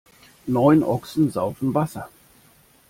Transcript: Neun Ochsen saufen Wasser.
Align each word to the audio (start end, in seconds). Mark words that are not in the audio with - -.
Neun 0.47 0.81
Ochsen 0.83 1.29
saufen 1.29 1.75
Wasser. 1.75 2.09